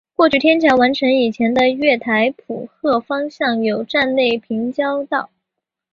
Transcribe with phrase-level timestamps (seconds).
[0.15, 5.29] 过去天桥完成以前的月台浦贺方向有站内平交道。